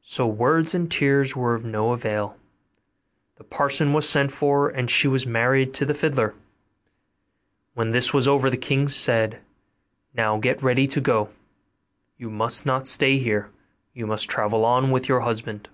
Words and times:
So 0.00 0.26
words 0.26 0.74
and 0.74 0.90
tears 0.90 1.36
were 1.36 1.52
of 1.54 1.66
no 1.66 1.92
avail; 1.92 2.34
the 3.36 3.44
parson 3.44 3.92
was 3.92 4.08
sent 4.08 4.32
for, 4.32 4.70
and 4.70 4.90
she 4.90 5.06
was 5.06 5.26
married 5.26 5.74
to 5.74 5.84
the 5.84 5.92
fiddler. 5.92 6.34
When 7.74 7.90
this 7.90 8.14
was 8.14 8.26
over 8.26 8.48
the 8.48 8.56
king 8.56 8.88
said, 8.88 9.40
'Now 10.14 10.38
get 10.38 10.62
ready 10.62 10.86
to 10.88 11.00
go 11.02 11.28
you 12.16 12.30
must 12.30 12.64
not 12.64 12.86
stay 12.86 13.18
here 13.18 13.50
you 13.92 14.06
must 14.06 14.30
travel 14.30 14.64
on 14.64 14.90
with 14.90 15.10
your 15.10 15.20
husband. 15.20 15.68